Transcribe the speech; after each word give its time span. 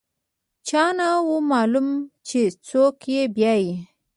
چا 0.67 0.83
نه 0.97 1.09
و 1.27 1.31
معلوم 1.51 1.87
چې 2.27 2.39
څوک 2.67 2.95
یې 3.13 3.21
بیايي. 3.35 3.71